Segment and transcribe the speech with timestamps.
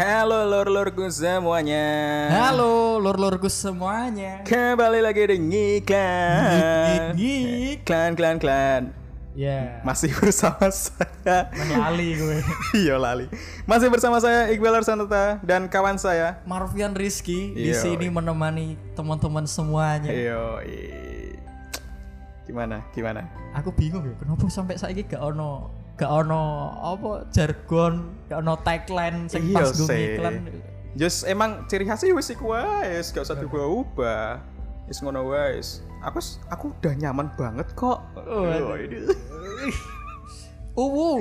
[0.00, 1.84] Halo lor-lorku semuanya.
[2.32, 4.40] Halo lur-lurku semuanya.
[4.48, 7.12] Kembali lagi di ngiklan.
[7.12, 7.84] Ngik.
[7.84, 8.96] Klan klan.
[9.36, 11.52] Ya, Masih bersama saya.
[11.68, 12.40] lali gue.
[12.80, 13.28] Iya lali.
[13.68, 16.40] Masih bersama saya Iqbal Arsanata dan kawan saya.
[16.48, 17.84] Marvian Rizky di Iya.
[17.84, 20.08] sini menemani teman-teman semuanya.
[20.08, 20.64] Iyo.
[22.48, 22.88] Gimana?
[22.96, 23.28] Gimana?
[23.52, 26.42] Aku bingung ya, kenapa sampai saiki gak ono gak ono
[26.80, 30.34] apa jargon, gak ono tagline sing Iya pas gue iklan.
[30.96, 34.40] Just emang ciri khasnya wis iku wae, wis gak usah diubah-ubah.
[34.88, 35.60] Wis ngono wae.
[35.60, 35.84] wis.
[36.00, 36.16] Aku
[36.48, 38.00] aku udah nyaman banget kok.
[38.16, 39.04] Oh, Oh, ini.
[40.80, 41.20] Uwu.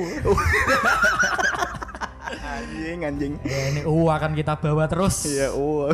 [2.39, 3.33] anjing anjing.
[3.41, 5.25] ya ini uwu akan kita bawa terus.
[5.27, 5.91] Iya, oh.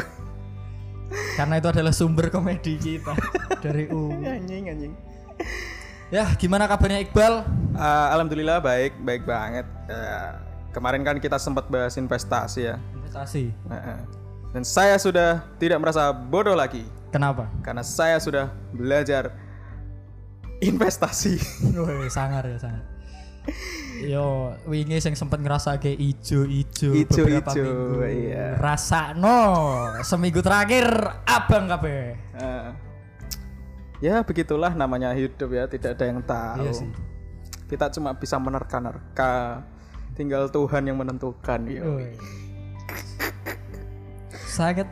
[1.34, 3.16] Karena itu adalah sumber komedi kita
[3.66, 4.14] dari uwu.
[4.22, 4.94] anjing anjing.
[6.14, 7.42] Ya, gimana kabarnya Iqbal?
[7.76, 9.66] Eh, Alhamdulillah baik, baik banget.
[9.90, 10.32] Eh,
[10.70, 12.76] kemarin kan kita sempat bahas investasi ya.
[12.94, 13.50] Investasi.
[13.50, 14.00] Heeh.
[14.54, 17.52] Dan saya sudah tidak merasa bodoh lagi Kenapa?
[17.60, 19.36] karena saya sudah belajar
[20.64, 21.36] investasi.
[21.76, 22.86] Woi, sangar ya sangar.
[24.02, 28.04] Yo, wingi sing sempet ngerasa kayak ijo-ijo beberapa minggu.
[28.08, 28.56] iya.
[28.58, 29.38] Rasa no,
[30.04, 30.88] seminggu terakhir
[31.28, 32.16] abang kabeh.
[32.40, 32.68] Eh,
[34.04, 36.64] ya begitulah namanya hidup ya, tidak ada yang tahu.
[36.66, 36.90] Iya sih.
[37.66, 39.64] Kita cuma bisa menerka-nerka.
[40.16, 41.60] Tinggal Tuhan yang menentukan.
[41.68, 41.84] ya.
[44.48, 44.88] Sangat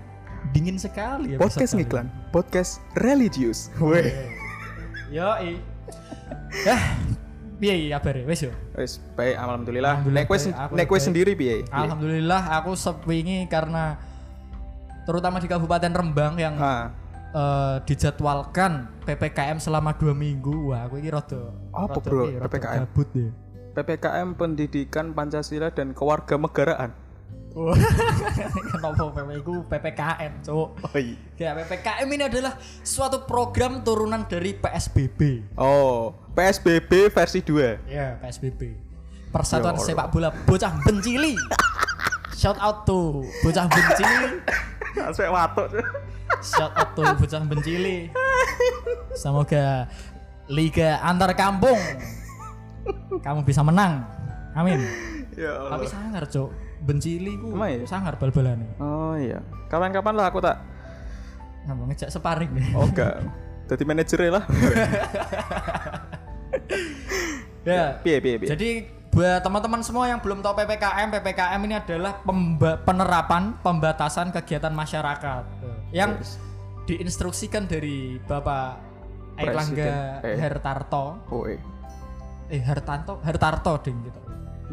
[0.52, 1.38] dingin sekali ya.
[1.40, 3.72] Podcast ngiklan, podcast religius.
[3.80, 4.12] Weh.
[5.08, 5.62] Yo, i.
[6.66, 6.78] Ya,
[7.58, 8.52] piye kabar wis yo?
[8.76, 10.04] Wes baik alhamdulillah.
[10.06, 11.02] Nek aku nek baik.
[11.02, 11.64] sendiri piye?
[11.72, 13.98] Alhamdulillah aku sepingi karena
[15.08, 16.92] terutama di Kabupaten Rembang yang Ah,
[17.34, 20.72] eh, dijadwalkan PPKM selama dua minggu.
[20.72, 22.82] Wah, aku ini rada Apa, rada bro, rada PPKM?
[22.86, 23.32] Gabut deh.
[23.74, 26.94] PPKM Pendidikan Pancasila dan Kewarganegaraan.
[27.54, 27.78] Wah,
[28.74, 30.70] Kenapa PPKM PPKM, Cuk?
[30.74, 31.18] Oh iya.
[31.38, 35.54] Ya, PPKM ini adalah suatu program turunan dari PSBB.
[35.58, 37.90] Oh, PSBB versi 2.
[37.90, 38.74] Ya, PSBB.
[39.30, 39.86] Persatuan Ya.
[39.86, 41.34] Sepak Bola Bocah Bencili.
[42.40, 44.42] Shout out to Bocah Bencili.
[44.94, 45.70] Sampai watuk.
[46.42, 48.10] Shout out to Bocah Bencili.
[49.14, 49.88] Semoga
[50.50, 51.80] Liga Antar Kampung
[53.24, 54.04] kamu bisa menang.
[54.54, 54.80] Amin.
[55.34, 55.80] ya Allah.
[55.80, 56.50] Tapi sangar, Cuk.
[56.84, 57.88] Bencili ku iya?
[57.88, 58.76] sangar bal-balane.
[58.76, 59.40] Oh iya.
[59.72, 60.60] Kapan-kapan lah aku tak.
[61.64, 62.68] Ngomong ngejak sparring deh.
[62.76, 63.24] Oh enggak.
[63.72, 64.44] Jadi manajer lah.
[67.64, 67.96] Ya.
[68.04, 68.50] Piye piye piye.
[68.52, 68.70] Jadi
[69.14, 75.44] buat teman-teman semua yang belum tahu PPKM, PPKM ini adalah pemba- penerapan pembatasan kegiatan masyarakat
[75.94, 76.42] yang Yes.
[76.90, 78.82] diinstruksikan dari Bapak
[79.38, 80.18] Presiden.
[80.26, 80.38] Eh.
[80.38, 81.30] Hertarto.
[81.30, 81.62] Oh iya.
[82.50, 84.22] Eh Hartanto, Hartarto ding gitu.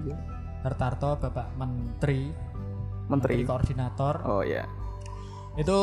[0.04, 0.16] Iya.
[0.64, 2.32] Hartarto Bapak Menteri,
[3.08, 3.44] Menteri.
[3.44, 4.24] Koordinator.
[4.24, 4.64] Oh iya.
[5.56, 5.78] Itu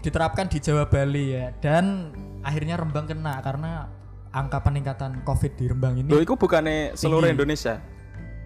[0.00, 3.88] diterapkan di Jawa Bali ya dan akhirnya Rembang kena karena
[4.30, 7.34] angka peningkatan Covid di Rembang ini Loh, iku bukannya seluruh Tinggi.
[7.34, 7.74] Indonesia?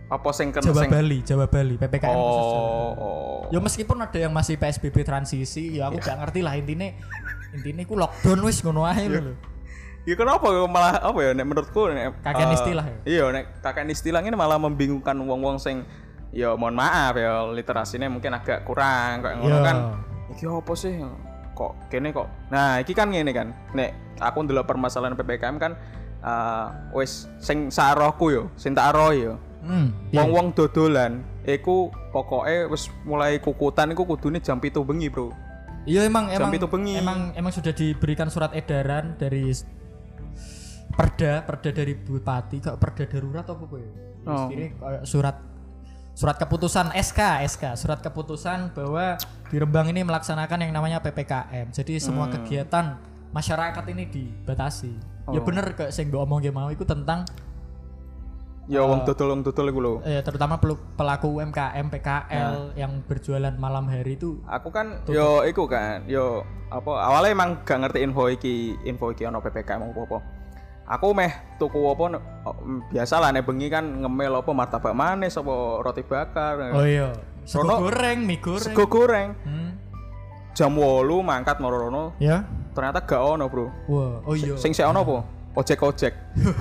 [0.05, 2.73] Apa sing kena Jawa sing Bali, Jawa Bali, PPKM khusus Jawa Bali.
[2.73, 3.41] Oh, oh.
[3.49, 6.89] Ya meskipun ada yang masih PSBB transisi, ya aku gak ngerti lah intinya
[7.53, 9.33] intinya ku lockdown wis ngono ae lho.
[10.05, 12.97] Ya kenapa malah apa ya nek menurutku nek Kakek eh, istilah ya?
[13.05, 15.81] Iya nek kakek istilah ini malah membingungkan wong-wong sing
[16.29, 19.65] ya mohon maaf ya literasinya mungkin agak kurang kayak ngono Iya.
[19.65, 19.77] kan.
[20.37, 20.93] Iki apa sih
[21.55, 22.27] kok kene kok.
[22.51, 23.49] Nah, iki kan ngene kan.
[23.73, 25.73] Nek aku ndelok permasalahan PPKM kan
[26.25, 26.67] eh
[26.97, 29.39] wis sing sarohku yo, sing tak yo.
[29.65, 29.97] Hmm.
[30.13, 30.21] iya.
[30.21, 35.33] Wong-wong dodolan iku pokoke wis mulai kukutan iku kudune jam 7 bengi, Bro.
[35.85, 36.95] Iya emang Jam emang itu bengi.
[36.97, 39.53] emang emang sudah diberikan surat edaran dari
[40.95, 43.91] perda perda dari bupati kok perda darurat apa apa ya?
[44.25, 44.49] Oh.
[44.49, 45.37] Kayak surat
[46.15, 49.19] surat keputusan SK SK surat keputusan bahwa
[49.51, 51.71] di Rembang ini melaksanakan yang namanya PPKM.
[51.71, 52.99] Jadi semua kegiatan
[53.31, 54.93] masyarakat ini dibatasi.
[55.27, 55.45] Ya Oh.
[55.45, 57.25] bener kayak sing mbok omongke mau itu tentang
[58.65, 59.95] Ya wong dodol wong dodol iku lho.
[60.01, 60.57] eh, terutama
[60.97, 66.41] pelaku UMKM PKL yang berjualan malam hari itu Aku kan yo iku kan, yo
[66.73, 70.19] apa awalnya emang gak ngerti info iki, info iki ono PPKM apa apa.
[70.85, 72.57] Aku meh tuku apa oh,
[72.93, 76.77] biasa lah nek bengi kan ngemil apa martabak manis apa roti bakar.
[76.77, 77.09] oh iya
[77.49, 79.29] sego goreng mie goreng Sego goreng.
[79.49, 79.71] Hmm.
[80.55, 82.15] Jam 8 mangkat moro-rono.
[82.23, 82.47] ya
[82.77, 83.67] Ternyata gak ono, Bro.
[83.91, 85.19] wah oh iya Sing sik ono apa?
[85.57, 86.15] Ojek-ojek.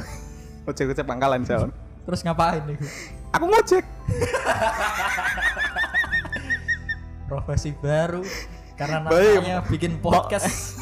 [0.70, 1.70] Ojek-ojek pangkalan jalan.
[2.04, 2.78] terus ngapain nih
[3.32, 3.84] Aku ngojek.
[7.28, 8.22] profesi baru
[8.78, 10.73] karena namanya bikin podcast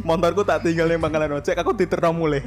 [0.00, 2.40] Motorku tak tinggal di pangkalan ojek, aku diterno mulai.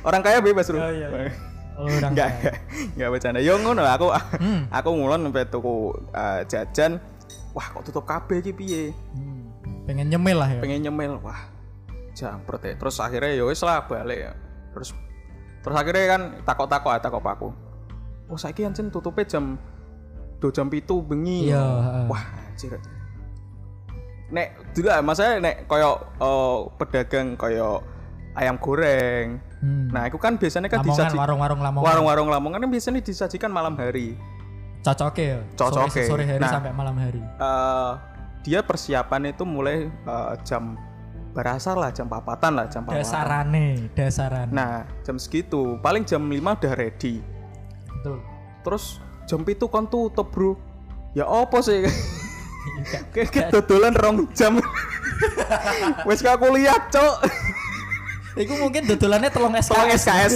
[0.00, 0.80] Orang kaya bebas, Bro.
[0.80, 1.08] Oh, iya.
[1.76, 2.28] Oh, orang Enggak,
[2.96, 3.08] kaya.
[3.08, 3.40] bercanda.
[3.40, 4.68] Yo ngono aku Hmm.
[4.68, 5.74] aku ngulon sampai tuku
[6.12, 7.00] eh, jajan.
[7.52, 8.82] Wah, kok tutup kabeh iki piye?
[9.16, 9.48] Hmm.
[9.84, 10.60] Pengen nyemil lah ya.
[10.60, 11.20] Pengen nyemil.
[11.20, 11.40] Wah.
[12.12, 12.74] Jampret ya.
[12.76, 14.32] Terus akhirnya ya wis lah balik ya.
[14.76, 14.92] Terus
[15.60, 17.48] terus akhirnya kan takok-takok ah, takok aku.
[18.30, 19.56] Wah, saiki anjen tutupnya jam
[20.40, 21.52] do jam pitu bengi.
[21.52, 21.60] Iya.
[22.08, 22.76] Wah, anjir.
[24.30, 27.82] Nek dulu maksudnya nek koyo eh, pedagang koyo
[28.34, 29.42] ayam goreng.
[29.60, 29.92] Hmm.
[29.92, 31.84] Nah, itu kan biasanya kan Lamongan, disaji warung-warung Lamongan.
[31.84, 34.16] warung-warung Lamongan kan biasanya disajikan malam hari.
[34.80, 35.38] Cocoknya ya.
[35.52, 35.92] Cocoknya.
[35.92, 36.48] Sore, sore hari Nah.
[36.48, 37.20] sampai malam hari.
[37.20, 37.92] Eh,
[38.40, 40.78] dia persiapan itu mulai eh, jam
[41.30, 43.04] berasar lah jam papatan lah jam papatan.
[43.04, 44.50] Dasarane, dasarane.
[44.50, 47.20] Nah jam segitu paling jam 5 udah ready.
[47.86, 48.18] Betul.
[48.64, 48.84] Terus
[49.26, 50.56] jam itu kan tutup bro.
[51.12, 51.84] Ya apa sih?
[53.12, 54.56] Kayak kayak dodolan rong jam.
[56.08, 57.14] Wes gak kuliah cok.
[58.36, 59.74] Iku mungkin dodolannya telung SKS.
[59.74, 60.32] Tolong SKS.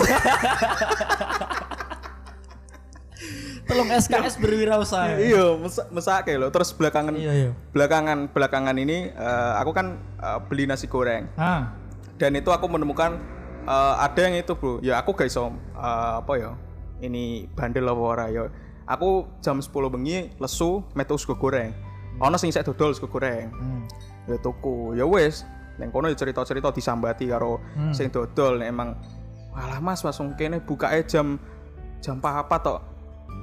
[3.65, 5.17] telung SKS berwirausaha.
[5.17, 6.53] iya, mesak mesake loh.
[6.53, 7.51] Terus belakangan Iya, iya.
[7.73, 11.33] belakangan belakangan ini eh, aku kan eh, beli nasi goreng.
[11.41, 11.73] Ah,
[12.21, 13.17] dan itu aku menemukan
[13.65, 16.53] eh, ada yang itu bro ya aku guys om eh, apa ya
[17.01, 18.45] ini bandel apa ora ya
[18.85, 21.73] aku jam 10 bengi lesu metu sego goreng
[22.21, 23.83] ono sing saya dodol sego goreng hmm.
[24.31, 24.95] ya tuku.
[24.95, 25.43] Ya wes
[25.79, 27.91] neng kono ya cerita-cerita disambati karo Hmm.
[27.91, 28.63] sing dodol.
[28.63, 28.95] Nek emang
[29.51, 31.39] walah mas langsung kene bukae jam
[31.99, 32.81] jam apa tok.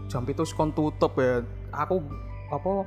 [0.07, 1.43] Jam itu kon tutup ya.
[1.71, 2.03] Aku
[2.51, 2.83] apa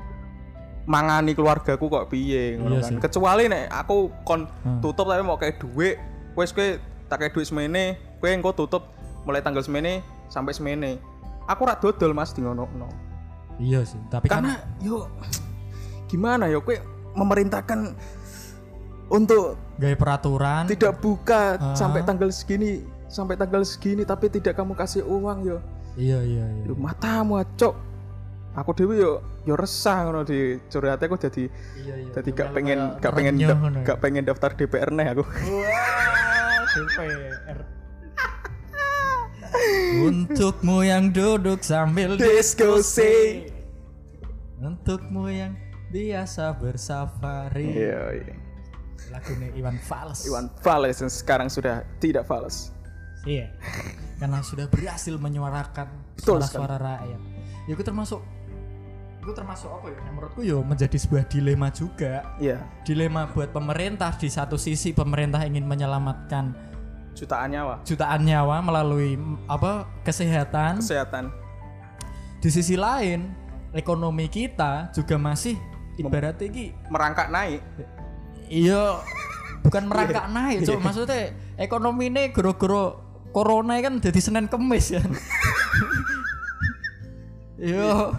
[0.84, 2.60] mangani keluargaku kok piye?
[2.60, 2.88] Ngono Iya kan.
[2.88, 2.96] sih.
[3.00, 4.80] kecuali nek aku kon Hmm.
[4.84, 5.96] tutup tapi mau kayak duit
[6.36, 6.76] wes kowe
[7.08, 8.92] tak kayak duit semene kowe engko tutup
[9.24, 11.00] mulai tanggal semene sampai semene.
[11.44, 12.64] Aku rak dodol mas di ngono
[13.54, 15.06] Iya sih, tapi karena kan yo
[16.14, 16.78] gimana yo kowe
[17.12, 17.90] memerintahkan
[19.06, 21.74] untuk gaya peraturan tidak buka Ah.
[21.74, 25.58] sampai tanggal segini sampai tanggal segini tapi tidak kamu kasih uang yo
[25.94, 26.64] Iya, iya, iya.
[26.64, 27.74] yo matamu acok
[28.52, 32.10] aku dewi yo yo resah ngono di curhat aku jadi Iya, iya.
[32.12, 33.82] jadi gak pengen gak pengen da- ya.
[33.84, 37.58] gak pengen daftar DPR nih aku Wah, DPR.
[39.96, 43.46] Untukmu yang duduk sambil Diskusi.
[44.58, 45.54] Untukmu yang
[45.94, 47.70] biasa bersafari.
[47.70, 48.34] iya iya
[49.14, 50.26] Lagunya Iwan Fals.
[50.26, 52.74] Iwan Fals yang sekarang sudah tidak Fals
[53.24, 53.48] Iya.
[54.20, 57.20] Karena sudah berhasil menyuarakan Betul suara-suara rakyat.
[57.64, 58.20] Ya itu termasuk
[59.24, 59.96] itu termasuk apa ya?
[60.04, 62.36] Yang menurutku yo menjadi sebuah dilema juga.
[62.36, 66.52] iya Dilema buat pemerintah di satu sisi pemerintah ingin menyelamatkan
[67.16, 69.16] jutaan nyawa jutaan nyawa melalui
[69.48, 70.84] apa kesehatan.
[70.84, 71.32] kesehatan
[72.44, 73.32] Di sisi lain
[73.72, 75.56] ekonomi kita juga masih
[75.98, 77.62] ibaratnya iki merangkak naik
[78.48, 79.00] iya
[79.64, 80.78] bukan merangkak naik, Cuk.
[80.84, 83.00] Maksudnya ekonomi ini goro-goro
[83.32, 85.02] corona kan jadi Senin Kemis ya.
[87.54, 88.12] Iya.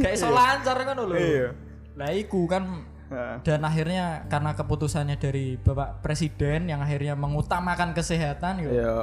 [0.00, 1.12] Kayak iso lancar kan lho.
[1.12, 1.48] Iya.
[1.98, 8.60] Lah iku kan Nah, dan akhirnya karena keputusannya dari Bapak Presiden yang akhirnya mengutamakan kesehatan
[8.60, 8.96] yo iya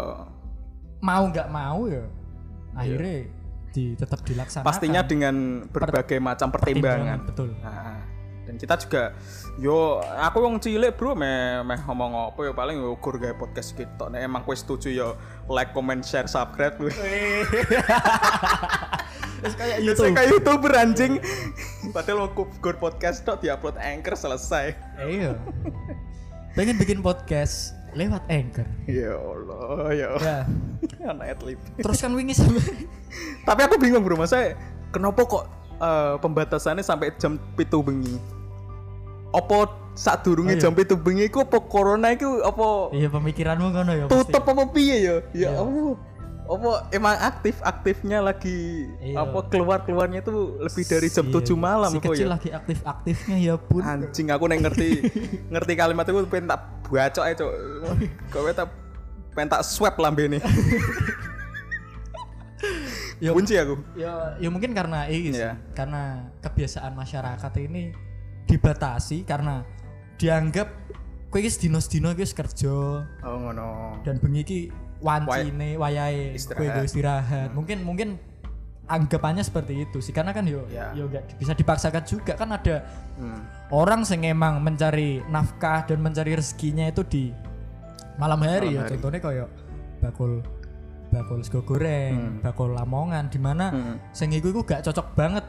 [1.01, 2.05] mau nggak mau ya
[2.77, 3.25] akhirnya
[3.75, 4.63] di, tetap dilaksanakan.
[4.63, 7.27] Pastinya dengan berbagai macam pertimbangan.
[7.27, 7.51] betul.
[7.59, 9.09] Nah, dan kita juga
[9.57, 13.73] yo aku wong cilik bro meh meh ngomong apa ya paling yo ukur gawe podcast
[13.73, 15.17] kita nek emang kowe setuju yo
[15.49, 16.77] like comment share subscribe.
[16.77, 16.93] Terus
[19.59, 20.13] kayak YouTube.
[20.13, 21.17] kayak youtuber anjing.
[21.89, 24.77] Padahal mau ukur podcast tok diupload anchor selesai.
[25.01, 25.41] Iya.
[26.53, 28.69] Pengen bikin podcast lewat anchor.
[28.85, 30.11] Ya Allah ya.
[30.21, 30.39] Ya.
[31.11, 31.41] Anak
[31.81, 32.61] terus kan wingi sampai
[33.41, 34.15] tapi aku bingung bro.
[34.15, 34.53] Masa
[34.89, 35.43] kenapa kok
[35.77, 38.15] eh, pembatasannya sampai jam pitu bengi?
[39.29, 40.61] Opo saat durunge Oh, iya.
[40.61, 44.95] jam pitu bengi iku apa corona iku apa iya pemikiranmu kan ya tutup apa piye
[44.97, 45.15] ya?
[45.31, 45.59] Ya Iya.
[45.59, 45.95] Allah.
[46.45, 49.23] Apa emang aktif aktifnya lagi Iya.
[49.23, 52.49] apa keluar keluarnya tuh lebih dari jam Iya, 7 malam si kok kecil ya lagi
[52.49, 54.89] aktif aktifnya ya pun anjing aku neng ngerti
[55.55, 57.51] ngerti kalimat itu pengen tak bacok aja cok.
[58.29, 58.67] Kowe tak
[59.31, 60.39] pengen tak swab lambe nih
[63.17, 65.39] Ya, kunci aku ya ya mungkin karena ini sih.
[65.39, 65.55] Iya.
[65.71, 67.95] karena kebiasaan masyarakat ini
[68.43, 69.63] dibatasi karena
[70.15, 70.67] dianggap
[71.31, 74.59] kowe iki dino-dino iki wis kerja oh ngono dan bengi iki
[74.99, 76.83] wancine wayahe kowe Istirahat.
[76.83, 77.49] istirahat.
[77.51, 78.09] Mungkin mungkin
[78.85, 80.93] anggapannya seperti itu sih karena kan yo Ya.
[80.93, 82.85] yo gak bisa dipaksakan juga kan ada
[83.17, 83.71] hmm.
[83.73, 87.23] orang yang emang mencari nafkah dan mencari rezekinya itu di
[88.15, 88.91] malam hari Malam ya hari.
[88.95, 89.47] contohnya kayak
[89.99, 90.31] bakul
[91.15, 93.95] bakul sego goreng, bakul lamongan di mana Hmm.
[94.11, 95.47] sing iku iku gak cocok banget.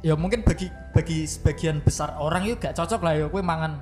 [0.00, 3.78] Ya mungkin bagi bagi sebagian besar orang itu gak cocok lah ya kowe mangan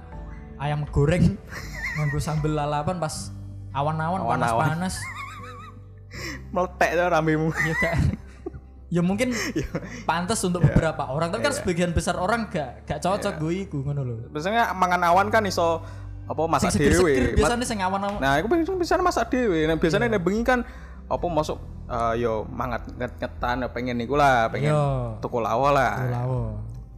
[0.58, 1.38] ayam goreng
[1.96, 3.32] nganggo sambel lalapan pas
[3.70, 5.00] awan-awan panas-panas.
[6.50, 7.94] meletek tuh rambemu ya gak
[8.88, 9.36] ya mungkin
[10.08, 11.58] pantas untuk beberapa orang tapi kan Iya.
[11.60, 15.84] sebagian besar orang gak gak cocok gue iku ngono lho Biasanya mangan awan kan iso
[16.24, 17.32] apa masak dhewe.
[17.32, 19.64] Biasanya sing awan-awan Nah, aku pengen bisa masak dhewe.
[19.64, 20.12] Nah, biasanya Iya.
[20.12, 20.60] nek bengi kan
[21.08, 25.16] apa masuk eh, yo mangat nget-ngetan pengen niku lah, pengen Yo.
[25.18, 25.92] tuku lawa lah.
[26.06, 26.40] lawo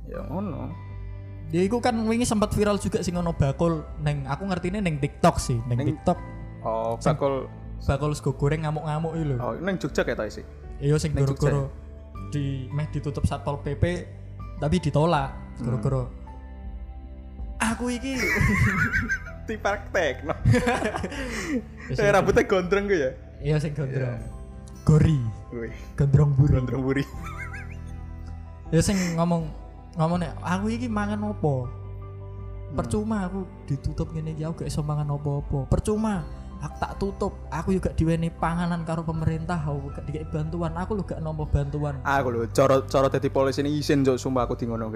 [0.04, 0.74] Ya ngono.
[1.46, 5.38] dia iku kan wingi sempat viral juga sing ngono bakul neng aku ngertine neng TikTok
[5.38, 6.18] sih neng TikTok
[6.60, 7.48] Oh, bakul
[7.80, 10.44] bakul sego goreng ngamuk-ngamuk lho Oh, nang Jogja kayak tau sih.
[10.78, 11.70] iya sing Neng goro-goro
[12.30, 13.82] di meh ditutup satpol pp
[14.58, 16.10] tapi ditolak goro-goro
[17.58, 18.14] aku iki
[19.44, 20.22] Di praktek.
[20.22, 20.34] No.
[21.90, 23.10] Saya rambutnya gondrong gue ya.
[23.40, 24.20] Iya sing gondrong.
[24.84, 25.18] Gori.
[25.52, 27.04] Wih, gondrong buru gondrong buri.
[28.74, 29.50] ya sing ngomong
[29.98, 31.66] ngomong nek aku iki mangan opo
[32.70, 36.22] percuma aku ditutup ngene iki aku gak iso mangan opo-opo percuma
[36.60, 37.32] aku tak tutup.
[37.48, 40.76] Aku juga diweni panganan karo pemerintah aku gak dikei bantuan.
[40.76, 41.98] Aku lu gak nomor bantuan.
[42.04, 44.92] Aku lho, cara cara dadi polisi ini izin jok sumpah aku di ngono.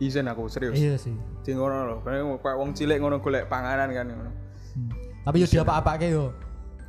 [0.00, 0.74] Izin aku serius.
[0.74, 1.14] iya sih.
[1.44, 1.96] Di ngono lho,
[2.40, 4.32] kayak wong cilik ngono golek panganan kan ngono.
[4.72, 4.88] Hmm.
[5.28, 6.32] tapi yo dia apa-apa ke yo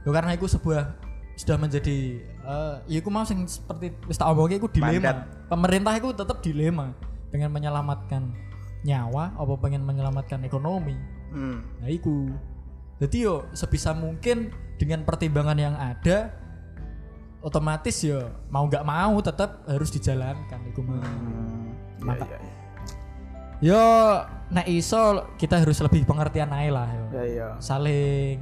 [0.03, 0.99] yo karena itu sebuah
[1.33, 6.13] sudah menjadi eh ya iku mau sing seperti wis tak omongke iku dilema pemerintah itu
[6.13, 6.93] tetap dilema
[7.33, 8.29] pengen menyelamatkan
[8.83, 10.93] nyawa apa pengen menyelamatkan ekonomi
[11.33, 11.65] Hmm.
[11.81, 12.29] Nah iku
[13.01, 16.29] Jadi yo sebisa mungkin dengan pertimbangan yang ada
[17.41, 21.01] otomatis yo mau nggak mau tetap harus dijalankan iku mau.
[21.01, 21.73] Hmm.
[22.05, 22.53] Maka- iya, iya.
[23.63, 23.83] Yo
[24.53, 27.05] nek iso kita harus lebih pengertian aja lah yo.
[27.11, 27.47] Ya iya.
[27.59, 28.39] Saling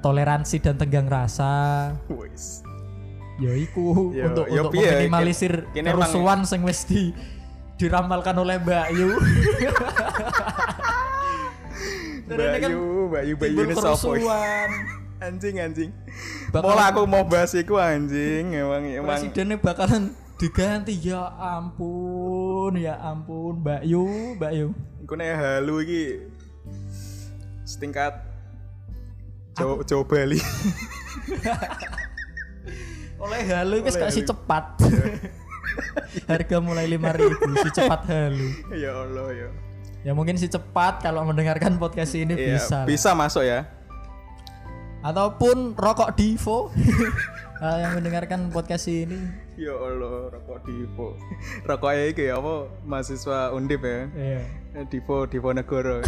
[0.00, 1.52] toleransi dan tenggang rasa.
[2.08, 2.64] Wis.
[3.40, 7.12] Yo iku Yo, untuk yo untuk piye, meminimalisir kerusuhan sing wis di
[7.76, 9.08] diramalkan oleh Mbak Yu.
[12.28, 12.70] Dan ini kan
[13.10, 14.14] Bayu timbul ini sopo?
[14.14, 14.68] kerusuhan.
[15.20, 15.90] Anjing, anjing.
[16.48, 19.18] Bakal- Pola aku mau bahas iku anjing, emang emang.
[19.18, 24.04] Presidennya bakalan diganti ya ampun ya ampun Mbak Yu
[24.40, 24.68] Mbak Yu
[25.04, 26.04] Iku nek halu iki
[27.62, 28.29] setingkat
[29.54, 30.38] Jawa, Jawa Bali.
[33.20, 34.30] oleh halu Oleh kasih halu.
[34.32, 34.64] cepat
[36.30, 39.48] harga mulai 5000 si cepat halu ya Allah ya.
[40.02, 42.86] ya mungkin si cepat kalau mendengarkan podcast ini Iya, bisa lah.
[42.88, 43.68] bisa masuk ya.
[45.04, 46.72] ataupun rokok Divo
[47.60, 49.20] yang mendengarkan podcast ini
[49.60, 51.20] Ya Allah, rokok Divo.
[51.68, 52.64] Rokoknya iki apa?
[52.80, 54.08] Mahasiswa Undip ya.
[54.16, 54.40] iya
[54.88, 56.00] Divo, Divo Negoro.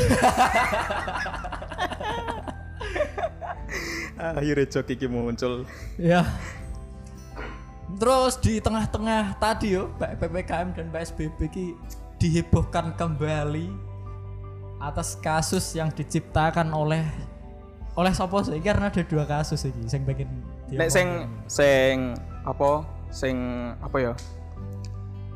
[4.39, 5.67] Akhirnya jok iki muncul.
[5.99, 6.25] ya
[8.01, 11.67] terus di tengah-tengah tadi yo Mbak PPKM dan PSBB ki
[12.17, 13.69] dihebohkan kembali
[14.81, 17.05] atas kasus yang diciptakan oleh
[17.93, 20.31] oleh sopo sih karena ada dua kasus iki sing pengen
[20.73, 22.17] Nek sing sing
[22.49, 22.81] apa?
[23.13, 23.37] Sing
[23.85, 24.13] apa ya?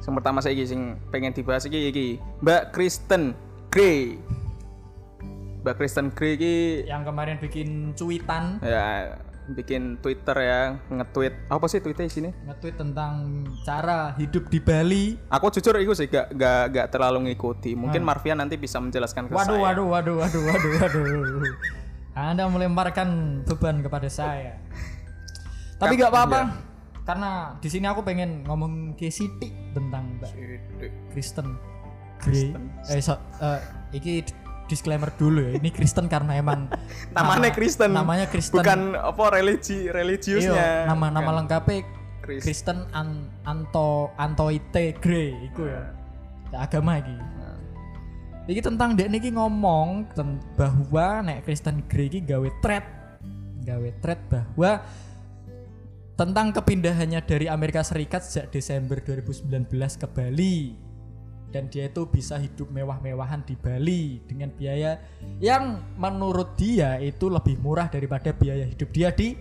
[0.01, 2.07] Sing pertama saya sing pengen dibahas iki iki
[2.41, 3.37] Mbak Kristen
[3.69, 4.17] Grey.
[5.67, 6.55] Mbak Kristen Grey iki
[6.87, 11.47] yang kemarin bikin cuitan ya bikin Twitter ya, nge-tweet.
[11.47, 12.31] Apa sih tweetnya di sini?
[12.35, 17.79] nge-tweet tentang cara hidup di Bali Aku jujur itu sih gak, gak, gak terlalu ngikuti.
[17.79, 19.71] Mungkin Marvian nanti bisa menjelaskan ke waduh saya.
[19.71, 21.55] waduh waduh waduh waduh waduh
[22.19, 24.59] Anda melemparkan beban kepada saya
[25.77, 26.57] tapi nggak apa-apa iya.
[27.05, 27.31] karena
[27.61, 30.33] di sini aku pengen ngomong ke Siti tentang Mbak.
[31.13, 31.49] Kristen
[32.17, 32.57] Grey.
[32.89, 33.61] Eh, so, eh,
[33.93, 34.25] iki
[34.67, 35.53] disclaimer dulu ya.
[35.57, 36.67] Ini Kristen karena emang
[37.17, 37.91] Namanya nama- Kristen.
[37.91, 38.59] Namanya Kristen.
[38.59, 40.53] Bukan apa religi religiusnya.
[40.53, 41.35] Iya, nama nama Bukan.
[41.41, 41.79] lengkapnya
[42.21, 43.09] Kris- Kristen An
[43.43, 45.95] Anto Antoite Grey iku ya.
[46.51, 47.17] Ya, agama iki.
[48.47, 50.07] Iki tentang dek niki ngomong
[50.55, 52.87] bahwa nek Kristen Grey iki gawe thread
[53.63, 54.87] gawe thread bahwa
[56.15, 59.67] tentang kepindahannya dari Amerika Serikat sejak Desember 2019
[59.99, 60.79] ke Bali
[61.57, 65.01] dan dia itu bisa hidup mewah-mewahan di Bali dengan biaya
[65.41, 69.33] yang menurut dia itu lebih murah daripada biaya hidup dia di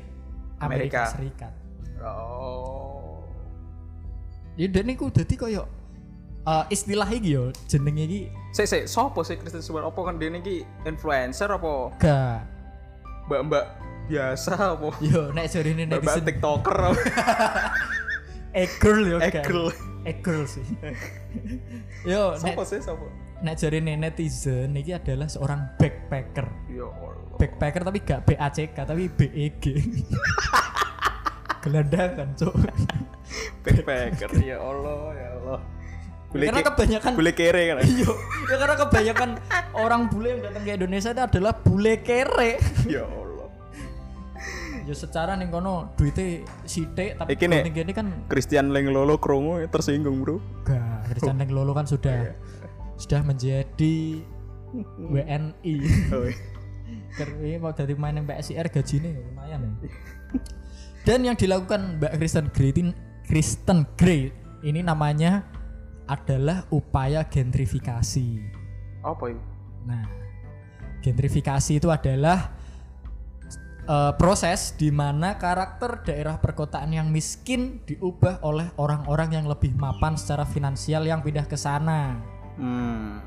[0.63, 1.03] Amerika, Amerika.
[1.11, 1.53] Serikat.
[1.99, 3.19] Oh.
[4.55, 5.67] Ya dan niku dadi koyo
[6.47, 8.21] uh, istilah iki yo jenenge iki
[8.55, 9.83] Sik sik, sopo sih Kristen Stewart?
[9.83, 12.39] Apa kan dia ini influencer apa gak
[13.27, 13.65] mbak-mbak
[14.07, 14.95] biasa apa?
[15.03, 17.01] yo nek jarine Mbak netizen TikToker apa?
[18.63, 19.43] e-girl yo gak.
[20.05, 20.13] Egel.
[20.13, 20.65] E-girl sih.
[22.09, 23.09] yo Sopo sih sopo?
[23.35, 26.47] nek jarine netizen iki adalah seorang backpacker.
[26.69, 27.35] Ya Allah.
[27.35, 29.63] Backpacker tapi gak BACK tapi BEG.
[31.63, 32.53] Gelandangan, Cuk.
[33.61, 34.29] Backpacker.
[34.39, 35.59] ya Allah, ya Allah.
[36.29, 37.77] Bule Karena ke- kebanyakan bule kere kan.
[37.85, 38.11] Iya,
[38.45, 39.29] ya karena kebanyakan
[39.73, 42.51] orang bule yang datang ke Indonesia itu adalah bule kere.
[42.85, 43.24] ya Allah.
[44.85, 49.57] Ya secara ning kono duitnya sithik tapi Iki nek- ning kene kan Christian Lenglolo krungu
[49.65, 50.37] tersinggung, Bro.
[50.61, 52.33] Enggak, Christian Leng Lolo kan sudah
[52.95, 54.21] sudah menjadi
[54.97, 55.75] WNI.
[56.11, 56.29] Oh,
[57.17, 59.89] Karena mau dari main yang PSIR gajinya lumayan ya.
[61.05, 62.91] Dan yang dilakukan Mbak Kristen Grey ini
[63.25, 64.29] Kristen Grey
[64.61, 65.45] ini namanya
[66.05, 68.27] adalah upaya gentrifikasi.
[69.01, 69.41] Apa itu?
[69.85, 70.05] Nah,
[71.01, 72.53] gentrifikasi itu adalah
[73.85, 80.17] eh, proses di mana karakter daerah perkotaan yang miskin diubah oleh orang-orang yang lebih mapan
[80.17, 82.19] secara finansial yang pindah ke sana.
[82.57, 83.21] Hmm.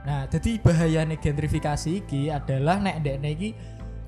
[0.00, 3.50] Nah, jadi bahayanya gentrifikasi iki adalah nek ndekne iki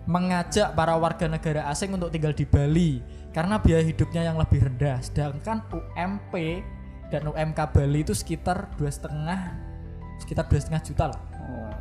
[0.08, 4.98] mengajak para warga negara asing untuk tinggal di Bali karena biaya hidupnya yang lebih rendah.
[5.04, 6.64] Sedangkan UMP
[7.12, 9.52] dan UMK Bali itu sekitar dua setengah
[10.16, 11.20] sekitar dua setengah juta lah.
[11.44, 11.74] Oh.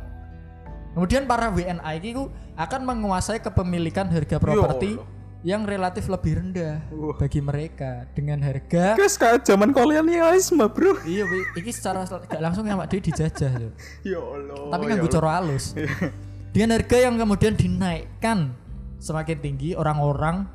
[0.92, 5.00] Kemudian para WNA ini ku akan menguasai kepemilikan harga properti
[5.42, 7.18] yang relatif lebih rendah Wah.
[7.18, 11.02] bagi mereka dengan harga Guys, kayak zaman kolonialisme, Bro.
[11.02, 11.26] iya
[11.58, 13.72] ini secara gak langsung yang dia dijajah loh.
[14.06, 14.70] Ya Allah.
[14.70, 15.18] tapi ya kan gue Allah.
[15.18, 15.64] coro halus
[16.54, 18.54] dengan harga yang kemudian dinaikkan
[19.02, 20.46] semakin tinggi orang-orang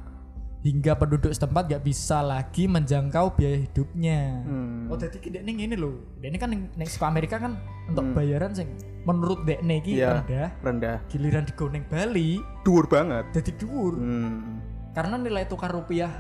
[0.68, 4.92] hingga penduduk setempat gak bisa lagi menjangkau biaya hidupnya Hmm.
[4.92, 7.56] oh jadi dek ning ini loh dek ini kan ning Seko Amerika kan
[7.88, 9.72] untuk bayaran sing menurut dek Hmm.
[9.96, 10.10] Iya.
[10.20, 10.98] rendah rendah.
[11.08, 13.24] giliran di ning Bali Dhuwur banget.
[13.32, 14.60] jadi dhuwur Hmm.
[14.92, 16.12] karena nilai tukar rupiah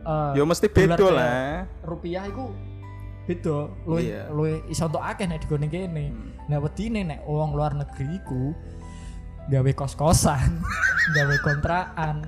[0.00, 1.66] eh, Ya mesti beda ke lah.
[1.82, 2.46] rupiah itu
[3.24, 4.30] beda lu Iya.
[4.30, 6.06] lu iso untuk akeh nek digone kene
[6.44, 8.54] nah wedine nek wong luar negeri iku
[9.44, 10.62] gawe kos-kosan
[11.16, 12.22] gawe kontrakan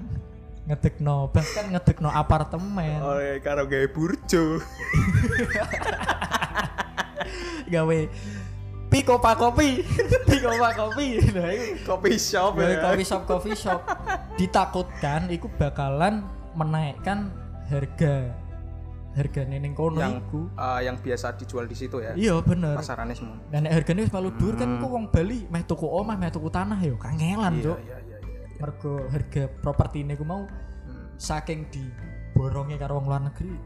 [0.64, 4.56] ngedekno bahkan ngedekno apartemen Oh, ya, karo gawe burjo.
[7.66, 7.98] gawe
[8.88, 9.82] piko pak kopi
[10.28, 11.50] piko pak kopi nah
[11.82, 12.78] Coffee shop ya.
[12.80, 13.80] coffee shop coffee shop
[14.36, 16.22] ditakutkan iku bakalan
[16.54, 17.32] menaikkan
[17.66, 18.30] harga
[19.12, 22.12] harga ning kono yang iku eh, yang biasa dijual di situ ya.
[22.14, 23.38] iya bener Pasarannya semua.
[23.48, 26.94] dan harganya malu dur kan kok wong Bali meh tuku omah meh tuku tanah yo
[26.96, 27.78] kangelan Iya, Cuk.
[27.78, 28.03] iya, iya, iya.
[28.64, 30.48] Mergo harga properti ini ku mau
[30.84, 31.16] Hmm.
[31.16, 31.84] saking di
[32.36, 33.56] borongnya karo wong luar negeri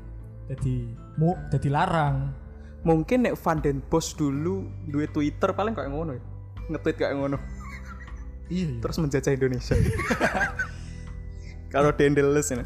[0.51, 0.75] jadi
[1.19, 2.31] mu jadi larang
[2.87, 6.23] Mungkin nek Van den Bos dulu duwe Twitter paling kayak ngono ya.
[6.71, 7.39] Nge-tweet kayak ngono.
[8.49, 9.75] iya iya Terus menjajah Indonesia.
[11.75, 12.65] Kalau Dendeles ini.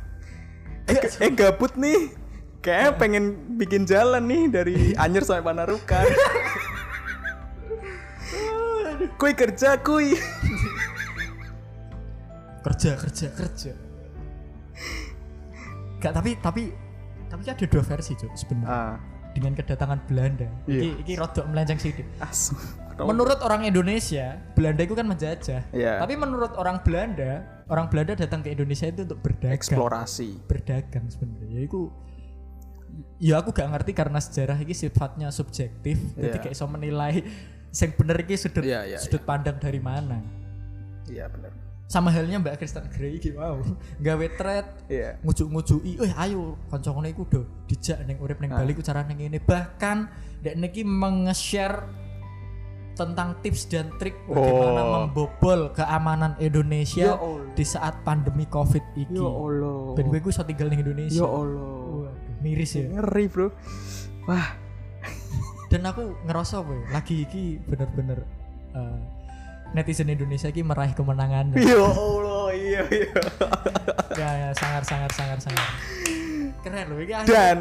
[0.87, 2.13] Eh, eh gabut nih.
[2.63, 6.07] Kayak pengen bikin jalan nih dari Anyer sampai Panarukan.
[9.19, 10.15] Kui kerja kui.
[12.63, 13.73] Kerja kerja kerja
[15.99, 16.63] Gak tapi tapi
[17.27, 18.95] tapi ada dua versi Cuk sebenarnya Ah,
[19.33, 20.81] dengan kedatangan Belanda Iya.
[20.83, 21.79] iki iki rodok melenceng
[22.21, 22.59] asem.
[22.99, 25.97] menurut orang Indonesia Belanda itu kan menjajah Iya.
[25.99, 30.45] tapi menurut orang Belanda orang Belanda datang ke Indonesia itu untuk berdagang eksplorasi.
[30.45, 31.81] berdagang sebenarnya ya itu
[33.17, 36.43] ya aku gak ngerti karena sejarah ini sifatnya subjektif jadi Iya.
[36.43, 37.25] kayak iso menilai
[37.73, 40.21] yang bener ini sudut Iya, iya, sudut pandang dari mana
[41.09, 41.62] Iya benar.
[41.93, 43.61] Sama halnya Mbak Kristen Grey iki wow
[44.01, 45.21] gawe thread Iya.
[45.21, 48.65] ngujuk-ngujuki eh ayo kanca-kanca iku do dijak ning urip ning Nah.
[48.65, 50.09] Bali ku carane ngene bahkan
[50.41, 51.85] dek niki menge-share
[52.93, 54.93] tentang tips dan trik bagaimana Oh.
[55.05, 57.17] membobol keamanan Indonesia Ya
[57.53, 59.17] di saat pandemi Covid iki.
[59.17, 59.93] Ya Allah.
[59.93, 61.21] Ben gue iso tinggal ning Indonesia.
[61.21, 62.09] Ya Allah.
[62.09, 62.89] Waduh, miris ya.
[62.89, 63.49] Ngeri, Bro.
[64.25, 64.57] Wah,
[65.69, 68.29] Dan aku ngerasa ya, lagi iki bener-bener
[68.77, 69.01] eh,
[69.73, 71.53] netizen Indonesia iki meraih kemenangan.
[71.59, 73.13] ya Allah, iya iya.
[74.17, 75.69] ya, ya, sangar sangar sangar sangar.
[76.63, 77.57] Keren loh akhirnya- Dan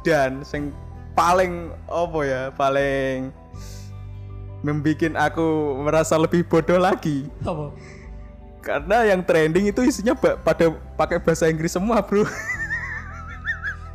[0.00, 0.72] dan sing
[1.12, 3.28] paling apa ya, paling
[4.60, 7.72] membikin aku merasa lebih bodoh lagi apa?
[8.60, 10.68] karena yang trending itu isinya pada
[11.00, 12.28] pakai bahasa Inggris semua bro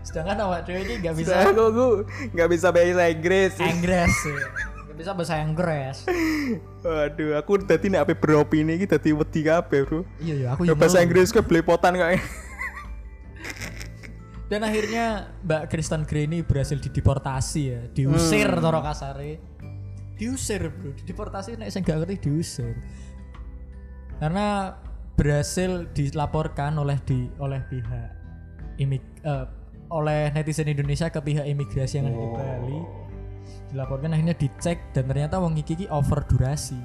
[0.06, 4.74] Sedangkan awak cewek ini gak bisa aku nggak bisa bahasa Inggris Inggris ya.
[4.96, 6.08] Bisa bahasa Inggris.
[6.86, 10.80] waduh aku tadi nek ape beropini iki dadi wedi kabeh bro Iya ya, aku yang
[10.80, 11.04] bahasa.
[11.04, 12.24] Inggris ke belepotan kayak
[14.46, 18.62] Dan akhirnya Mbak Kristen Grey ini berhasil dideportasi ya, diusir Hmm.
[18.62, 19.42] toro kasare.
[20.16, 20.94] Diusir, Bro.
[20.96, 22.78] Dideportasi nek sing gak ngerti diusir.
[24.16, 24.78] Karena
[25.18, 28.08] berhasil dilaporkan oleh di oleh pihak
[28.78, 29.46] imig eh,
[29.90, 32.80] oleh netizen Indonesia ke pihak imigrasi yang ada di Bali.
[33.70, 36.78] Dilaporkan akhirnya dicek dan ternyata wong iki iki over durasi.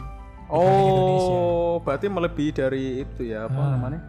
[0.50, 3.70] oh berarti melebihi dari itu ya apa Ah.
[3.70, 4.00] namanya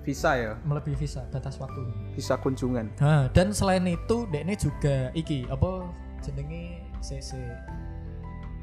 [0.00, 1.84] visa ya melebihi visa batas waktu.
[2.12, 5.84] visa kunjungan Nah, dan selain itu Dekne juga iki apa
[6.20, 7.36] jenenge CC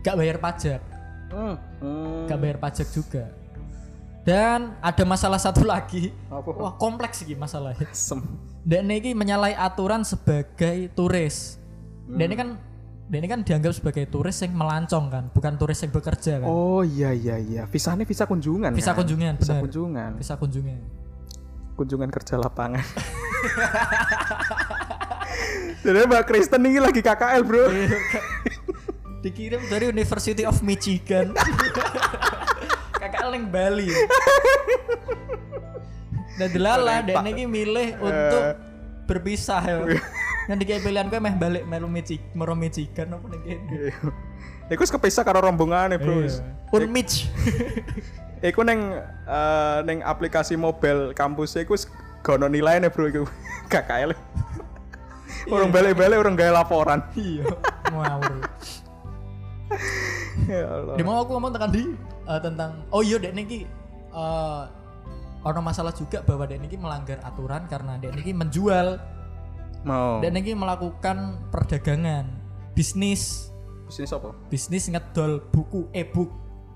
[0.02, 0.82] gak bayar pajak,
[1.30, 1.56] hmm.
[1.78, 2.26] Hmm.
[2.26, 3.30] gak bayar pajak juga.
[4.22, 6.10] Dan ada masalah satu lagi.
[6.30, 6.50] Apa?
[6.54, 7.90] Wah, kompleks iki masalahnya.
[7.90, 8.22] Sem.
[8.64, 11.58] Ini menyalahi aturan sebagai turis.
[12.06, 12.50] Dan ini kan
[13.20, 16.48] ini kan dianggap sebagai turis yang melancong kan, bukan turis yang bekerja kan.
[16.48, 17.68] Oh iya iya iya.
[17.68, 18.72] Visanya visa kunjungan.
[18.72, 19.04] Visa kan?
[19.04, 19.64] kunjungan, Visa benar.
[19.68, 20.12] kunjungan.
[20.16, 20.80] Bisa kunjungan.
[21.76, 22.80] Kunjungan kerja lapangan.
[25.84, 27.68] Jadi Mbak Kristen ini lagi KKL bro.
[29.20, 31.36] Dikirim dari University of Michigan.
[33.02, 33.90] Kakak yang Bali.
[36.40, 38.44] Dan delala dan ini milih untuk
[39.06, 39.78] berpisah ya.
[40.52, 43.96] Nanti kayak pilihan gue meh balik melu Michigan, mero Michigan apa nih kene.
[44.68, 46.28] Iku wis kepisah karo rombongan bro.
[46.28, 46.44] Iya.
[46.76, 47.32] Unmich.
[48.44, 49.00] Iku neng
[49.40, 51.88] eh, neng aplikasi mobile kampus iku wis
[52.20, 53.24] gono nilainya bro iku
[53.72, 54.12] KKL.
[55.48, 57.00] Orang balik-balik orang gaya laporan.
[57.16, 57.48] Iya.
[57.88, 58.36] Ngawur.
[60.52, 60.96] ya Allah.
[61.00, 61.96] Di mau aku ngomong tekan di
[62.28, 63.64] eh, tentang oh iya dek niki
[64.12, 64.64] eh
[65.48, 69.00] ono masalah juga bahwa dek niki melanggar aturan karena dek niki menjual
[69.82, 70.22] Mau.
[70.22, 72.30] dek niki melakukan perdagangan
[72.78, 73.50] bisnis
[73.90, 74.32] Bisnis apa?
[74.48, 76.32] bisnis ngedol buku e-book.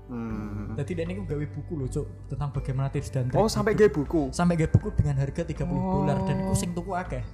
[0.06, 0.76] Hmm.
[0.78, 3.40] Jadi dek niki gawe buku loh, Cuk, tentang bagaimana tips dan trik.
[3.40, 4.30] Oh sampai gaya buku.
[4.30, 7.24] sampai gawe buku dengan harga 30 dolar dan iku sing tuku akeh.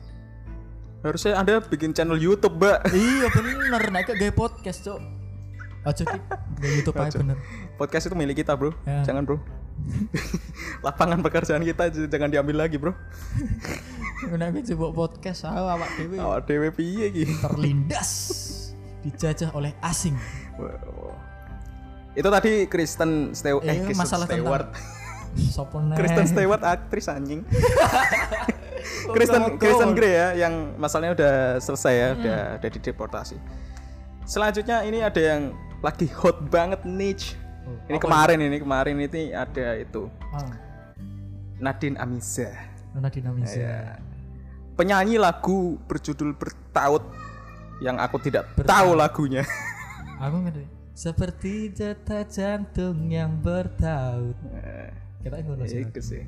[1.03, 2.87] Harusnya anda bikin channel YouTube mbak.
[2.95, 5.03] iya bener, nek gawe podcast, Cuk.
[5.83, 7.37] Aja gawe YouTube aja bener.
[7.75, 8.71] Podcast itu milik kita bro.
[8.87, 9.03] Ya.
[9.03, 9.43] Jangan bro.
[10.87, 12.93] Lapangan pekerjaan kita jangan diambil lagi bro.
[14.39, 17.25] Nek coba podcast ah, awak dhewe Awak dewe piye iki?
[17.43, 18.11] terlindas
[19.03, 20.15] dijajah oleh asing.
[20.59, 21.19] Wow.
[22.19, 23.65] Itu tadi Kristen Stewart.
[23.67, 24.69] Iya, eh, Kristen masalah Stewart.
[25.97, 27.41] Kristen Stewart aktris anjing.
[29.17, 29.57] Kristen.
[29.57, 32.19] Kristen Grey ya yang masalahnya udah selesai ya, Hmm.
[32.21, 33.37] udah udah dideportasi.
[34.29, 37.35] Selanjutnya ini ada yang lagi hot banget niche.
[37.63, 40.51] Oh, Ini kemarin ini kemarin ini ada itu Ah,
[41.63, 42.51] Nadine Amiza.
[42.93, 43.57] Nona dinamisa.
[43.57, 43.81] Ya.
[44.77, 47.05] Penyanyi lagu berjudul Bertaut
[47.81, 49.45] yang aku tidak tahu lagunya.
[50.23, 50.63] Aku ngerti.
[50.95, 54.39] Seperti detak jantung yang bertaut.
[54.55, 54.91] Eh,
[55.25, 55.83] Kita ngono sih.
[55.99, 56.23] Sih.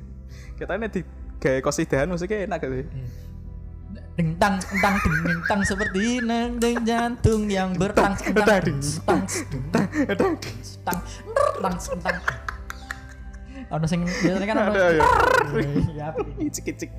[0.59, 0.99] Kita ini di
[1.39, 2.83] gaya kosidahan musiknya enak gitu.
[4.15, 8.63] Tang ding ding tang seperti neng ding jantung yang bertang tang
[9.03, 9.23] tang
[9.75, 10.99] tang tang
[11.59, 12.17] tang tang
[13.75, 15.05] Ono sing biasanya kan ono ya.
[16.37, 16.91] Icik-icik.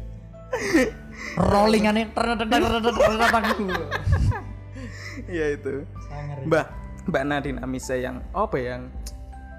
[1.37, 2.11] rollingane
[5.27, 5.89] Iya itu.
[6.45, 6.67] Mbak
[7.09, 8.83] Mbak Nadine Amisa yang apa ya, yang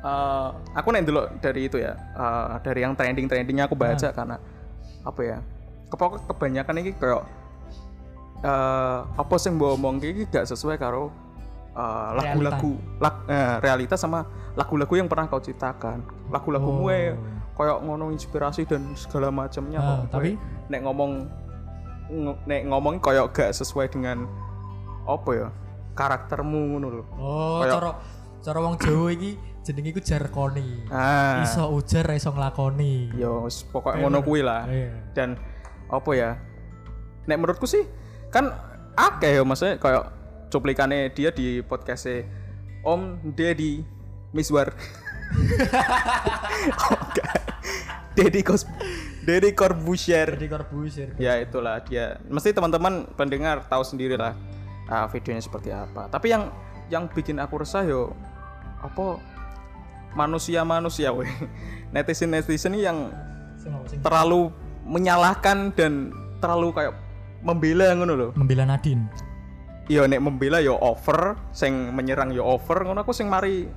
[0.05, 4.37] eh, aku nih dulu dari itu ya eh, dari yang trending trendingnya aku baca karena
[5.01, 5.37] apa ya
[5.87, 7.23] kepokok kebanyakan ini kayak
[8.39, 11.09] eh, apa sih mbak omong ini gak sesuai karo
[11.71, 16.77] eh, lagu-lagu lag- eh, realitas sama lagu-lagu yang pernah kau ciptakan lagu-lagu Oh.
[16.83, 17.13] gue
[17.53, 20.13] kayak ngono inspirasi dan segala macamnya Ah, kok.
[20.13, 20.31] tapi?
[20.33, 21.11] Gue nek ngomong
[22.07, 24.29] ng- nek ngomong kayak gak sesuai dengan
[25.03, 25.47] apa ya
[25.93, 27.89] karaktermu ngono lho Oh, Kayak- cara
[28.39, 30.87] cara wong Jawa iki jenenge iku jarkoni.
[30.87, 33.11] ah Iso ujar iso nglakoni.
[33.13, 34.93] yo wis pokoknya ngono kuwi lah Iya.
[35.11, 35.35] dan
[35.87, 36.37] apa ya
[37.23, 37.83] nek menurutku sih
[38.37, 38.53] kan
[38.93, 40.13] akeh ya maksudnya kayak
[40.53, 42.29] cuplikannya dia di podcastnya
[42.85, 43.81] Om Deddy
[44.29, 44.77] Miswar.
[46.93, 47.23] Oke
[48.13, 48.63] Deddy Kos
[49.27, 51.09] Deddy Corbuzier Jadi Corbuzier.
[51.17, 52.21] ya itulah dia.
[52.29, 54.37] Mesti teman-teman pendengar tahu sendiri lah
[54.85, 56.05] ah, videonya seperti apa.
[56.07, 56.53] Tapi yang
[56.93, 58.13] yang bikin aku resah yo
[58.85, 59.17] apa?
[60.13, 61.29] Manusia-manusia weh.
[61.93, 63.09] Netizen netizen yang
[64.05, 64.53] terlalu
[64.87, 67.06] menyalahkan dan terlalu kayak
[67.39, 69.05] membela ngono loh membela Nadine.
[69.87, 73.71] yo nek membela yo over sing menyerang yo over ngono aku sing mari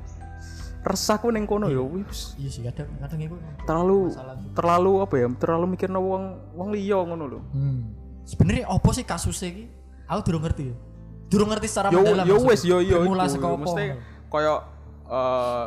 [0.80, 4.10] resahku ning kono yo wis Iya sih kadang kadang iku terlalu
[4.52, 7.94] terlalu apa ya terlalu mikirno wong wong liya ngono loh Hmm.
[8.20, 9.64] Sebenarnya apa sih kasusnya iki?
[10.06, 10.76] Aku durung ngerti ya.
[11.26, 12.24] Durung ngerti secara yo mendalam.
[12.24, 13.10] yo wes yo yo iku.
[13.26, 13.58] saka apa?
[13.58, 13.84] mesti
[14.26, 14.54] koyo
[15.06, 15.66] eh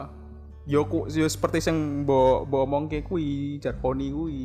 [0.65, 4.43] yo ku yo seperti sing mbok mbok omongke kuwi jarponi kuwi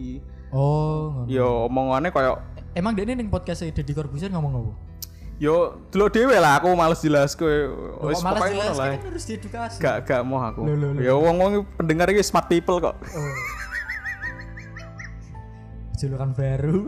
[0.51, 1.31] Oh, ngono.
[1.31, 2.43] yo omongane koyo
[2.79, 4.73] Emang dia ning podcast Deddy Corbuzier ngomong apa?
[5.39, 7.47] yo dulu dhewe lah aku males jelas kowe
[8.11, 9.79] wis pokoknya jelas kan harus diedukasi.
[9.79, 11.03] gak gak mau aku Loh, loh, loh.
[11.03, 13.35] ya wong wong pendengar iki smart people kok Oh.
[15.99, 16.87] Julukan baru.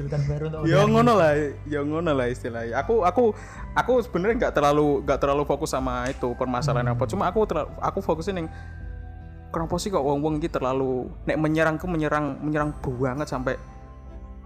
[0.00, 1.36] Julukan baru untuk ya ngono lah
[1.68, 3.36] ya ngono lah istilahnya aku aku
[3.76, 8.00] aku sebenarnya nggak terlalu nggak terlalu fokus sama itu permasalahan apa cuma aku terlalu, aku
[8.00, 8.48] fokusin yang
[9.52, 13.54] kenapa sih kok wong-wong ini terlalu nek menyerang ke menyerang menyerang banget sampai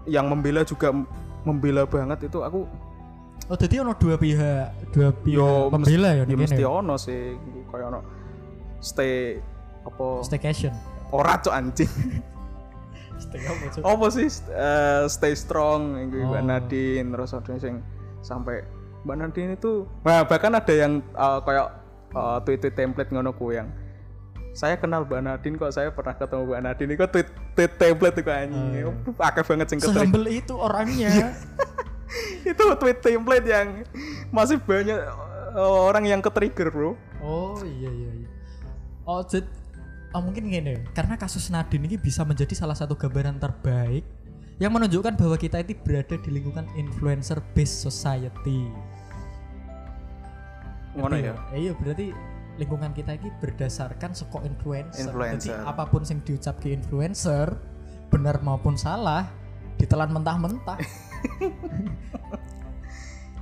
[0.05, 0.91] yang membela juga
[1.41, 2.67] membela banget itu aku
[3.47, 6.67] Oh, jadi ono dua pihak, dua pihak yo membela ya ya ning mesti kene.
[6.67, 7.31] ono sih
[7.65, 7.99] kayak ono
[8.77, 9.39] stay
[9.81, 10.75] apa Staycation.
[11.09, 11.87] ora cok anjing
[13.17, 13.81] Stay apa Cuk?
[13.81, 16.43] apa sih eh, stay strong iku Mbak Oh.
[16.43, 17.79] Nadine terus ada sing
[18.19, 18.67] sampai
[19.01, 21.67] Mbak Nadine itu nah, bahkan ada yang eh, kayak
[22.11, 23.71] eh, tweet-tweet template ngono ku yang
[24.57, 26.93] saya kenal Mbak Nadine kok saya pernah ketemu Mbak Nadine.
[26.97, 28.89] Kok tweet, tweet template itu anjing.
[29.21, 31.37] Akeh banget sing Sehumble itu orangnya.
[32.49, 33.85] itu tweet template yang
[34.33, 34.97] masih banyak
[35.53, 36.97] eh, orang yang ketrigger bro.
[37.21, 38.29] Oh iya iya iya.
[39.05, 39.45] Oh, jad,
[40.17, 44.03] oh mungkin gini, karena kasus Nadine ini bisa menjadi salah satu gambaran terbaik
[44.57, 48.67] yang menunjukkan bahwa kita itu berada di lingkungan influencer based society.
[50.97, 51.37] ngono ya?
[51.53, 52.09] Eh, Iya, berarti
[52.57, 55.07] lingkungan kita ini berdasarkan soko influencer.
[55.07, 55.53] Influencer.
[55.53, 57.53] Jadi apa pun yang diucap ke influencer,
[58.09, 59.29] benar maupun salah,
[59.77, 60.77] ditelan mentah-mentah.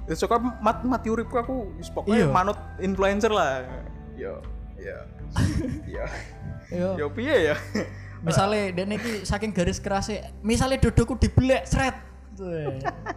[0.06, 3.66] ya suka mat mati uripku aku pokoknya manut influencer lah
[4.14, 4.38] yo
[4.78, 4.98] yo
[5.98, 6.06] yo
[6.70, 6.90] Iya.
[6.98, 7.56] yo piye ya
[8.26, 11.94] Misalnya dia iki saking garis kerasnya, misalnya dodoku dibelek seret.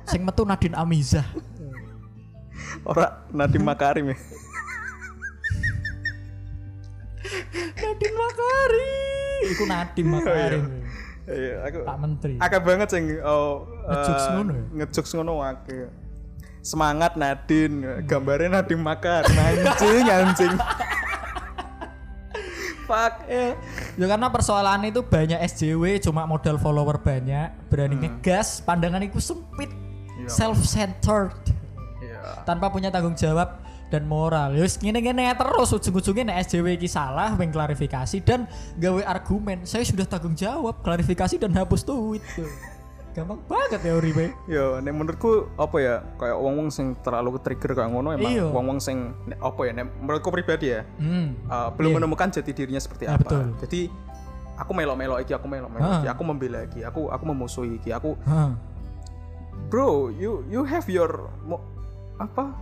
[0.04, 1.24] Sing metu Nadine Amizah.
[2.84, 4.16] ora Nadiem Makarim ya
[7.76, 8.96] Nadine Makari.
[9.48, 10.62] Iku Nadine Makarim.
[11.28, 11.54] iya.
[11.68, 12.34] Aku Pak Menteri.
[12.36, 14.64] akeh banget sing oh eh, Ngejokes ngono ya?
[14.74, 15.88] ngejokes ngono akeh.
[16.60, 18.04] Semangat Nadine.
[18.04, 20.54] Gambarnya Nadiem Makarim anjing anjing.
[22.84, 23.28] Fuck.
[23.28, 23.52] Ya,
[24.00, 29.68] ya karena persoalan itu banyak SJW cuma modal follower banyak, berani ngegas, pandangan itu sempit,
[30.16, 30.28] Iya.
[30.32, 31.36] self-centered,
[32.00, 32.42] iya.
[32.48, 34.52] Tanpa punya tanggung jawab dan moral.
[34.52, 38.44] Yus ngene-ngene terus ujung-ujungnya nek SJW iki salah wing klarifikasi dan
[38.76, 39.64] gawe argumen.
[39.64, 42.20] Saya sudah tanggung jawab, klarifikasi dan hapus tweet.
[42.34, 42.48] Tuh.
[43.10, 44.30] Gampang banget ya uripe.
[44.46, 48.46] Yo, nek menurutku apa ya kayak wong-wong sing terlalu ke-trigger kayak ngono emang Iya.
[48.46, 51.34] wong-wong sing nek- apa ya nek menurutku pribadi ya Hmm.
[51.44, 53.24] uh, belum menemukan jati dirinya seperti Ah, apa.
[53.24, 53.42] betul.
[53.58, 53.80] Jadi
[54.54, 55.98] aku melok-melok iki, aku melok-melok Ah.
[55.98, 58.54] iki, aku membela iki, aku aku memusuhi iki, aku Hah.
[59.66, 61.26] bro, you you have your
[62.18, 62.54] apa?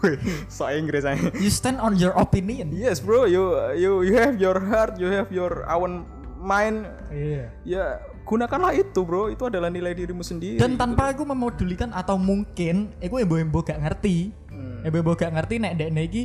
[0.52, 1.30] so Inggris aja.
[1.38, 2.74] You stand on your opinion.
[2.74, 6.04] yes, bro, you you you have your heart, you have your own
[6.42, 6.90] mind.
[7.14, 7.54] Iya.
[7.64, 7.86] Ya,
[8.26, 9.30] gunakanlah itu, bro.
[9.30, 10.58] Itu adalah nilai dirimu sendiri.
[10.58, 14.34] Dan tanpa aku memodulikan atau mungkin aku embo-embo gak ngerti.
[14.50, 14.84] Hmm.
[14.84, 16.22] Embo-embo gak ngerti nek ndek iki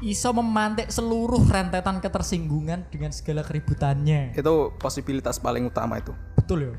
[0.00, 4.32] iso memantik seluruh rentetan ketersinggungan dengan segala keributannya.
[4.32, 6.16] itu posibilitas paling utama itu.
[6.40, 6.74] Betul ya.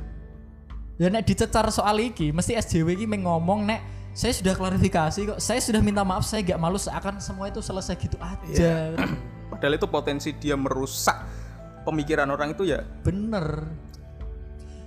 [0.98, 5.40] Ya nek dicecar soal iki mesti SJW iki mengomong nek saya sudah klarifikasi kok.
[5.40, 8.92] Saya sudah minta maaf, saya gak malu seakan semua itu selesai gitu aja.
[9.52, 11.16] Padahal itu potensi dia merusak
[11.84, 13.68] pemikiran orang itu ya Bener.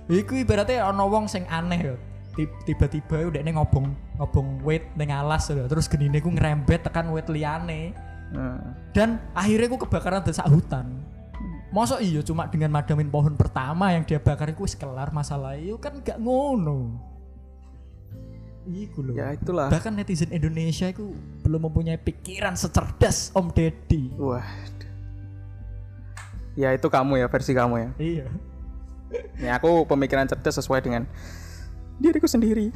[0.05, 1.95] Iku ibaratnya ono wong sing aneh ya.
[2.33, 5.65] Ti- Tiba-tiba udah ini ngobong ngobong weight ning alas lho.
[5.65, 7.95] terus genine ku ngerembet tekan weight liyane.
[8.29, 8.61] nah,
[8.93, 11.01] Dan akhirnya ku kebakaran desak hutan.
[11.73, 15.75] Masa iya cuma dengan madamin pohon pertama yang dia bakar itu wis kelar masalah itu
[15.75, 16.95] kan gak ngono.
[18.65, 19.13] Iku loh.
[19.13, 19.69] ya itulah.
[19.69, 24.09] Bahkan netizen Indonesia itu belum mempunyai pikiran secerdas Om Deddy.
[24.17, 24.41] Wah.
[26.55, 27.89] Ya itu kamu ya versi kamu ya.
[27.97, 28.25] Iya.
[29.37, 31.03] Nih aku pemikiran cerdas sesuai dengan
[31.95, 32.71] diriku sendiri.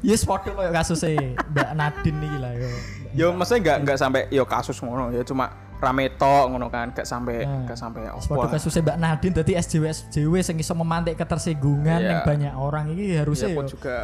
[0.00, 2.70] Yes, podo kayak kasusnya Mbak Nadine nih lah yo.
[3.10, 7.06] yo maksudnya nggak nggak sampai yo kasus ngono ya cuma rame tok ngono kan gak
[7.06, 7.64] sampai Nah.
[7.64, 8.58] gak sampai Podo apa.
[8.58, 12.08] kasusnya Mbak Nadine tadi SJW SJW sing iso memantik ketersinggungan Iya.
[12.08, 13.96] yang banyak orang ini Ya harusnya aku yo juga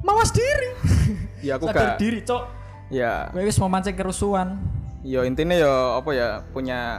[0.00, 0.68] mawas diri.
[1.46, 2.42] ya aku Sadar gak diri, Cok.
[2.88, 4.58] ya Kowe wis memancing kerusuhan.
[5.02, 6.98] yo intinya yo apa ya punya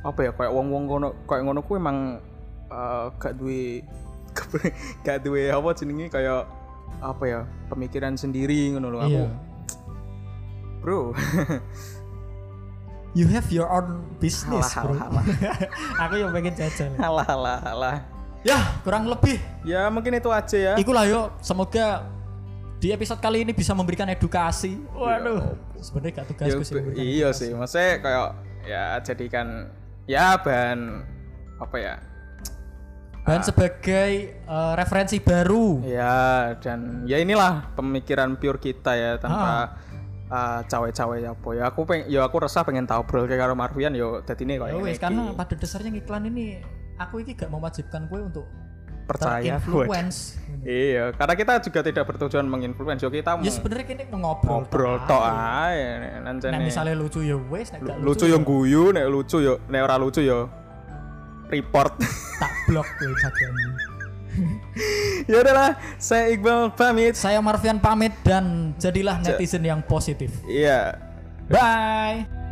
[0.00, 2.20] apa ya kayak wong-wong ngono kayak ngono ku emang
[2.68, 3.80] eh, gak duwe
[5.06, 6.44] gak duwe apa jenenge kayak
[7.00, 9.10] apa ya pemikiran sendiri ngono lho aku.
[9.16, 9.28] Iya.
[10.80, 11.00] Bro.
[13.14, 14.94] You have your own business, Alah, bro.
[14.98, 15.24] alah,
[16.02, 16.90] Aku yang pengen jajal.
[16.98, 17.96] alah alah alah.
[18.44, 19.40] Ya, kurang lebih.
[19.64, 20.72] Ya mungkin itu aja ya.
[20.76, 22.04] Ikulah yo, semoga
[22.76, 24.76] di episode kali ini bisa memberikan edukasi.
[24.92, 26.74] Waduh, sebenarnya gak Ya, tugasku sih.
[26.76, 27.40] memberikan iya edukasi.
[27.40, 28.26] sih, maksudnya kayak
[28.64, 29.46] ya jadikan
[30.04, 30.80] ya bahan
[31.56, 31.94] apa ya?
[33.24, 35.80] Dan sebagai eh, referensi baru.
[35.80, 39.16] Ya dan ya inilah pemikiran pure kita ya Ah.
[39.16, 39.52] tanpa
[40.28, 43.96] uh, cawe-cawe ya ya aku peng ya aku resah pengen tahu bro kayak karo Marvian
[43.96, 46.60] yo dadi ini Ya kayak wes, karena pada dasarnya iklan ini
[46.98, 48.46] aku ini gak mewajibkan gue untuk
[49.04, 50.40] percaya influence.
[50.64, 54.64] Iya, karena kita juga tidak bertujuan menginfluence, yo kita mau Ya sebenarnya kini ngobrol.
[54.64, 55.84] ngobrol tok ae.
[56.00, 56.64] Nek nancene.
[56.64, 60.24] misalnya lucu ya wes, nek gak lucu yo guyu, nek lucu yo nek ora lucu
[60.24, 60.48] yo
[61.52, 62.00] report.
[62.40, 63.68] tak blok gue Instagramnya.
[65.30, 67.14] ya udahlah, saya Iqbal pamit.
[67.14, 70.32] Saya Marvian pamit dan jadilah netizen yang positif.
[70.48, 70.96] Iya.
[71.52, 72.43] Bye.